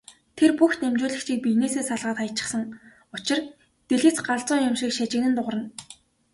[0.37, 2.63] Тэр бүх дамжуулагчийг биенээсээ салгаад хаячихсан
[3.15, 3.39] учир
[3.87, 5.65] дэлгэц галзуу юм шиг шажигнан дуугарна.